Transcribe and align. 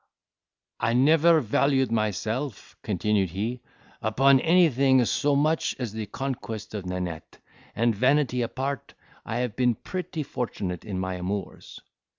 "I 0.79 0.93
never 0.93 1.39
valued 1.41 1.91
myself," 1.91 2.75
continued 2.81 3.29
he, 3.29 3.61
"upon 4.01 4.39
anything 4.39 5.05
so 5.05 5.35
much 5.35 5.75
as 5.77 5.93
the 5.93 6.07
conquest 6.07 6.73
of 6.73 6.87
Nanette; 6.87 7.37
and, 7.75 7.93
vanity 7.93 8.41
apart, 8.41 8.95
I 9.27 9.35
have 9.41 9.55
been 9.55 9.75
pretty 9.75 10.23
fortunate 10.23 10.83
in 10.85 10.97
my 10.97 11.17
amours." 11.17 11.81